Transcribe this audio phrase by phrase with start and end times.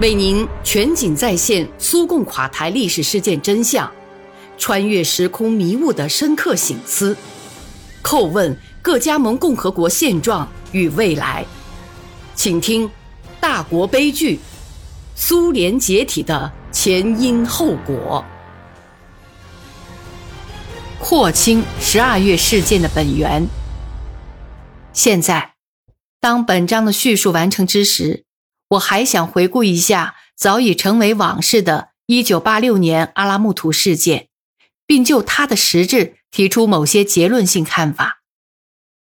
[0.00, 3.90] 为您全景再现苏共垮台历史事件真相，
[4.58, 7.16] 穿越时空迷雾的深刻醒思，
[8.02, 11.46] 叩问各加盟共和国现状与未来，
[12.34, 12.88] 请听
[13.40, 14.40] 《大国悲剧：
[15.14, 18.24] 苏联解体的前因后果》，
[21.00, 23.46] 廓清十二月事件的本源。
[24.92, 25.54] 现在，
[26.20, 28.23] 当本章的叙述完成之时。
[28.74, 34.28] 我还想回顾一下早已成为往事的1986年阿拉木图事件，
[34.86, 38.22] 并就它的实质提出某些结论性看法。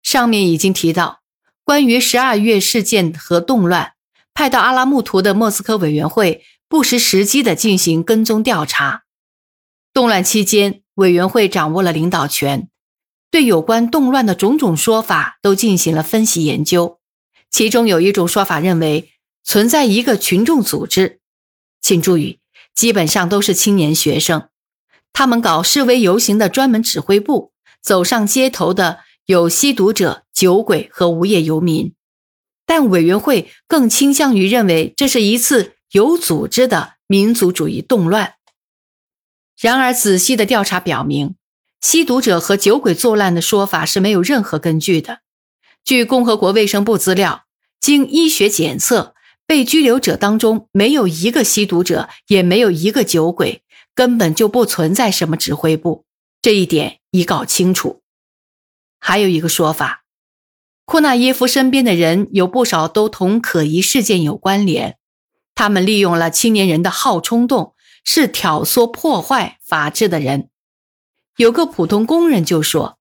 [0.01, 1.21] 上面已经提到，
[1.63, 3.93] 关于十二月事件和动乱，
[4.33, 9.03] 派到阿拉木图的莫斯科委员会不失时机地进行跟踪调查。
[9.93, 12.69] 动乱期间，委员会掌握了领导权，
[13.29, 16.99] 对有关动乱的种种说法都进行了分析研究。
[17.51, 19.11] 其中有一种说法认为。
[19.49, 21.21] 存在一个群众组织，
[21.81, 22.37] 请注意，
[22.75, 24.47] 基本上都是青年学生。
[25.11, 31.95] 他们搞示威游行的专门指挥部，走上街头的有吸毒者、酒鬼和无业游民。
[32.67, 38.35] 但委员会更倾向于认为这是一次有组织的民族主义动乱。
[39.59, 41.33] 然而，仔细的调查表明，
[41.81, 45.21] 吸毒者和酒鬼作乱的说法是没有任何根据的。
[45.83, 47.45] 据共和国卫生部资料，
[47.79, 49.15] 经医学检测。
[49.49, 53.63] 被拘留者当中没有一个吸毒者，也没有一个酒鬼，
[53.95, 56.05] 根本就不存在什么指挥部。
[56.39, 58.03] 这一点已搞清楚。
[58.99, 60.03] 还有一个说法，
[60.85, 64.99] 库纳耶夫身边的人有不少都同可疑事件有关联，
[65.55, 67.73] 他们利用了青年人的好冲动，
[68.05, 70.49] 是挑唆破坏法治的人。
[71.37, 72.99] 有个普通工人就说：“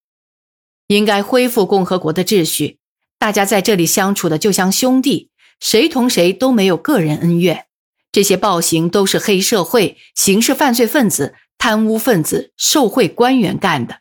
[0.89, 2.79] 应该恢复共和国的秩序，
[3.19, 5.29] 大家在这里相处的就像兄弟。”
[5.61, 7.67] 谁同谁都没有个人恩怨，
[8.13, 14.01] 这些暴行都是黑社会、刑事犯罪分子、贪污分子、受贿官员干的。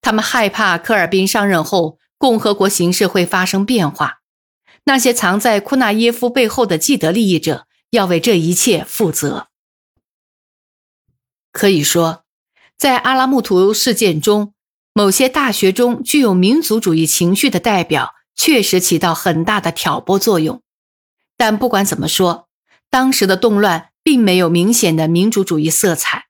[0.00, 4.20] 他们害怕科尔宾上任后，共和国形势会发生变化。
[4.84, 9.48] 那些藏在库纳耶夫背后的既得利益者要为这一切负责。
[11.50, 12.24] 可以说，
[12.76, 14.52] 在阿拉木图事件中，
[14.92, 20.60] 某些大学中具有民族主义情绪的代表确实起到很大的挑拨作用。
[21.44, 22.48] 但不管怎么说，
[22.88, 26.24] 当时的动乱并没有明显的民主主义色彩。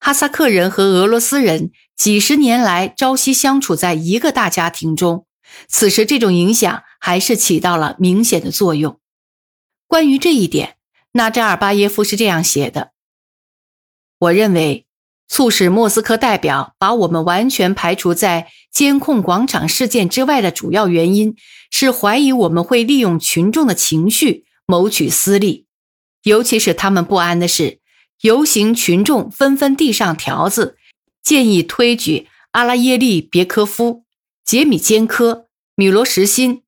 [0.00, 5.24] 哈萨克人和俄罗斯人几十年来朝夕相处在一个大家庭中，
[5.68, 8.98] 此时这种影响还是起到了明显的作用。
[9.86, 10.78] 关于这一点，
[11.12, 12.90] 纳扎尔巴耶夫是这样写的
[14.18, 14.84] ：“我认为，
[15.30, 21.36] 促使莫斯科代表把我们完全排除在监控广场事件之外的主要原因。”
[21.72, 25.66] 是怀疑我们会利用群众的情绪谋取私利，
[26.24, 27.78] 尤其是他们不安的是，
[28.22, 30.76] 游行群众纷纷递上条子，
[31.22, 34.02] 建议推举阿拉耶利别科夫、
[34.44, 36.64] 杰米坚科、米罗什辛、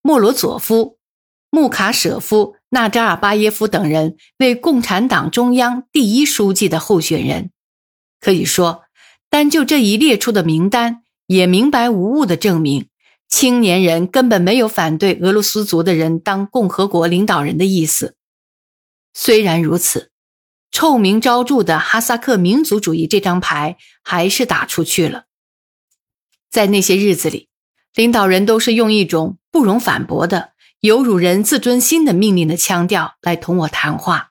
[0.00, 0.96] 莫罗佐夫、
[1.50, 7.50] 穆卡舍夫、纳扎尔巴耶夫等人为共产党中央第一书记的候选人。
[8.20, 8.84] 可以说，
[9.28, 12.88] 单就这一列出的名单，也明白无误的证明。
[13.28, 18.14] 青年人根本没有反对俄罗斯族的人当共和国领导人的意思。
[19.12, 20.12] 虽然如此，
[20.70, 25.24] 臭名昭著的哈萨克民族主义这张牌还是打出去了。
[26.50, 27.48] 在那些日子里，
[27.94, 34.30] 领导人都是用一种不容反驳的、有辱人自尊心的命令的腔调来同我谈话。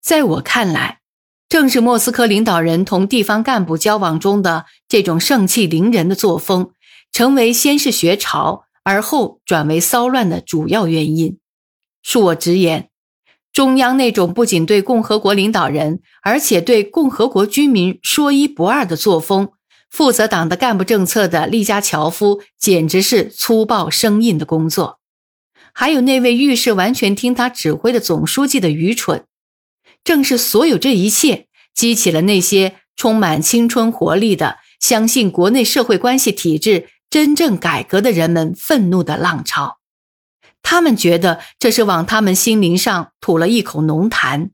[0.00, 1.00] 在我看来，
[1.48, 6.70] 正是莫斯科领导人同地方干部交往中的这种盛气凌人的作风。
[7.12, 11.38] 成为先是学潮，而后转为骚乱的主要原因。
[12.04, 12.90] 恕我直言，
[13.54, 19.48] 中央那种不仅对共和国领导人，而且对共和国居民说一不二的作风，
[19.88, 24.98] 负责党的干部政策的利加乔夫简直是粗暴生硬的工作。
[25.72, 29.24] 还有那位遇事完全听他指挥的总书记的愚蠢，
[30.06, 36.88] 正是所有这一切，激起了那些充满青春活力的、相信国内社会关系体制。
[37.08, 39.78] 真正改革的人们愤怒的浪潮，
[40.60, 44.50] 他们觉得这是往他们心灵上吐了一口浓痰。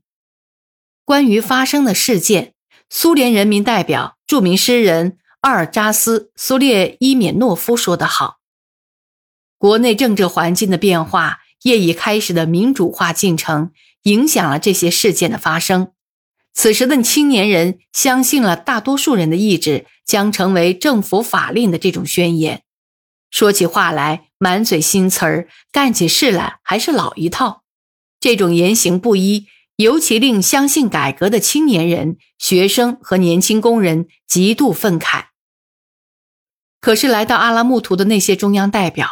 [1.03, 2.53] 关于发生的事件，
[2.91, 8.37] 苏联人民代表、著名诗人阿尔扎斯·苏列伊缅诺夫说得好
[9.57, 13.71] ：“国内政治环境的变化，业已开始的民主化进程，
[14.03, 15.91] 影响了这些事件的发生。
[16.53, 22.63] 此时的青年人相信了大多数人的意志。”将成为政府法令的这种宣言，
[23.31, 27.63] 说起话来满嘴新词儿，干起事来还是老一套。
[28.19, 29.47] 这种言行不一，
[29.77, 35.27] 尤其令相信改革的青年人、学生和年轻工人极度愤慨。
[36.81, 39.07] 可是，来到阿拉木图的那些中央代表，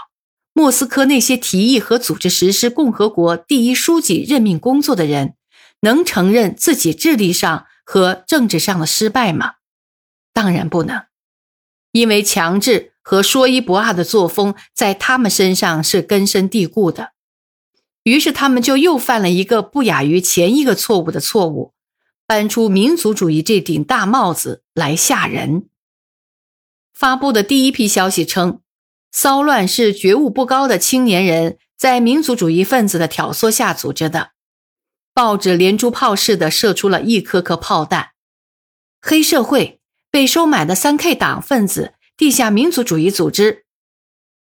[0.54, 5.36] 莫斯科那些提议和组织实施共和国第一书记任命工作的人，
[5.82, 9.54] 能承认自己智力上和政治上的失败吗？
[10.34, 11.06] 当然不能，
[11.92, 17.12] 因为强制和说一不二的作风在他们身上是根深蒂固的。
[18.04, 21.74] 于是，他们就又犯了一个不亚于前一个错误的错误，
[22.26, 25.68] 搬出民族主义这顶大帽子来吓人。
[26.94, 28.62] 发布的第一批消息称，
[29.12, 34.32] 骚乱是觉悟不高的青年人在民族主义分子的挑唆下组织的。
[35.14, 38.12] 报纸连珠炮似的射出了一颗颗炮弹。
[39.02, 39.78] 黑社会。
[40.14, 43.64] 被收买的三 K 党分子、地下民族主义组织，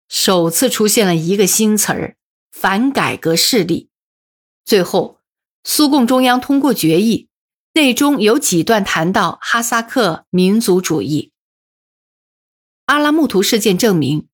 [0.09, 2.17] 首次出现了一个新词儿——
[2.51, 3.87] 反改革势力。
[4.65, 5.21] 最后，
[5.63, 7.29] 苏共中央通过决议，
[7.73, 11.31] 内中有几段谈到哈萨克民族主义。
[12.87, 14.27] 阿拉木图事件证明，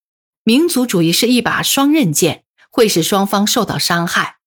[0.44, 4.38] 民族主义是一把双刃剑，会使双方受到伤害。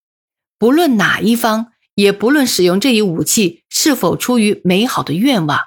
[0.58, 5.60] 不论哪一方，也不论使用这一武器是否出于美好的愿望。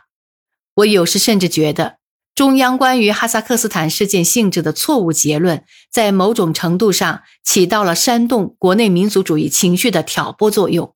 [0.76, 1.98] 我有时甚至觉得，
[2.36, 10.94] 中央关于哈萨克斯坦事件性质的错误结论，在某种程度上起到了煽动国内民族主义情绪的挑拨作用。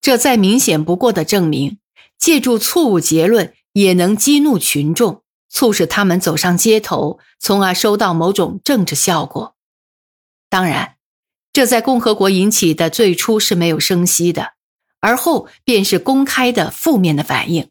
[0.00, 1.78] 这再明显不过的证明，
[2.18, 9.56] 借助错误结论也能激怒群众，促使他们走上街头，从而收到某种政治效果。
[10.48, 10.94] 当然，
[11.52, 14.52] 这在共和国引起的最初是没有声息的，
[15.00, 17.68] 而后便是公开的负面的反应。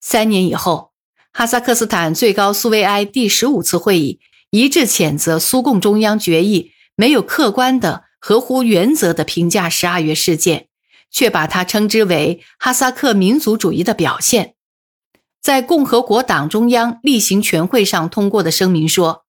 [0.00, 0.92] 三年以后，
[1.32, 4.20] 哈萨克斯坦最高苏维埃第十五次会议
[4.50, 10.68] 一致谴责苏共中央决议没有客观的、合乎原则的评价十二月事件，
[11.10, 14.56] 却把它称之为哈萨克民族主义的表现。
[15.40, 19.24] 在共和国党中央例行全会上通过的声明说：“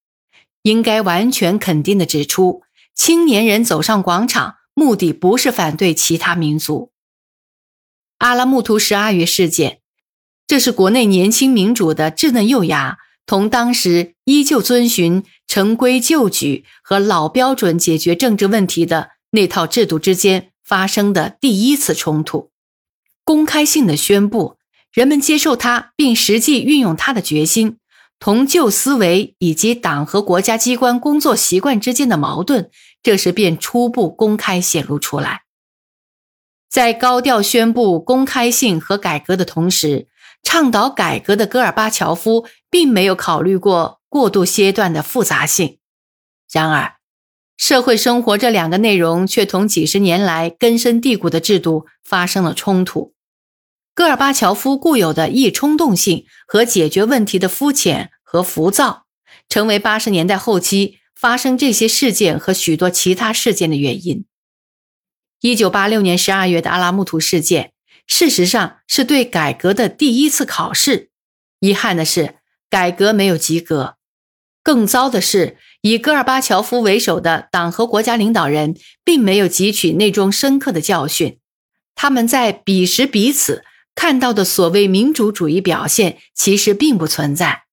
[0.64, 2.64] 应该完全肯定地指出，
[2.94, 6.92] 青年人走上广场，目的不是反对其他民族。”
[8.20, 9.80] 阿拉木图十二月事件。
[10.46, 22.52] 这是国内年轻民主的稚嫩幼芽，同当时依旧遵循陈规旧矩和老标准解决政治问题的那套制度之间发生的第一次冲突。
[23.24, 24.58] 公开性的宣布
[24.94, 27.78] 人们接受它并实际运用它的决心，
[28.20, 32.70] 同旧思维以及党和国家机关工作习惯之间的矛盾，
[33.02, 35.44] 这时便初步公开显露出来。
[36.70, 40.08] 在高调宣布公开性和改革的同时。
[40.44, 45.78] 倡导改革的戈尔巴乔夫并没有考虑过过渡阶段的复杂性。
[46.52, 46.96] 然而，
[47.58, 53.14] 社会生活这两个内容却同几十年来根深蒂固的制度发生了冲突。
[53.94, 59.06] 戈尔巴乔夫固有的易冲动性和解决问题的肤浅和浮躁，
[59.50, 64.26] 成为八十年代后期发生这些事件和许多其他事件的原因。
[65.42, 67.74] 一九八六年十二月的阿拉木图事件。
[68.08, 71.12] 事实上是对改革的第一次考试。
[71.62, 72.36] 遗憾的是，
[72.70, 73.96] 改革没有及格。
[74.62, 81.40] 更糟的是，以戈尔巴乔夫为首的党和国家领导人并没有汲取那种深刻的教训。
[81.96, 83.64] 他们在彼时彼此
[84.02, 87.66] 看到的所谓民主主义表现，其实并不存在。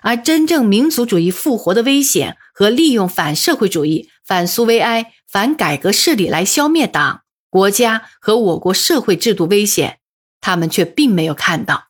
[0.00, 7.22] 而真正民族主义复活的危险和利用反社会主义、反苏维埃、反改革势力来消灭党。
[7.50, 9.98] 国家和我国社会制度危险，
[10.40, 11.88] 他们却并没有看到。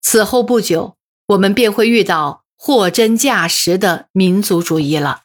[0.00, 5.23] 此后不久，我们便会遇到货真价实的民族主义了。